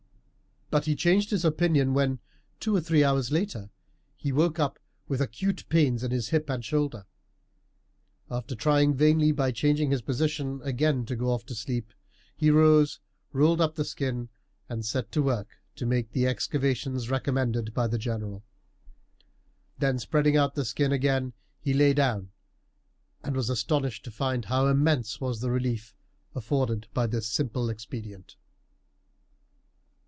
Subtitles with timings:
[0.71, 2.19] But he changed his opinion when,
[2.61, 3.69] two or three hours later,
[4.15, 7.05] he woke up with acute pains in his hip and shoulder.
[8.29, 11.91] After trying vainly, by changing his position, again to go off to sleep,
[12.37, 13.01] he rose,
[13.33, 14.29] rolled up the skin,
[14.69, 18.41] and set to work to make the excavations recommended by the general.
[19.77, 22.31] Then spreading out the skin again he lay down,
[23.25, 25.93] and was astonished to find how immense was the relief
[26.33, 28.37] afforded by this simple expedient.